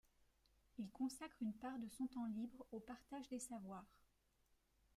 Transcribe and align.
Il 0.79 0.89
consacre 0.89 1.35
une 1.41 1.53
part 1.53 1.77
de 1.77 1.87
son 1.89 2.07
temps 2.07 2.25
libre 2.25 2.65
au 2.71 2.79
partage 2.79 3.29
des 3.29 3.37
savoirs. 3.37 3.85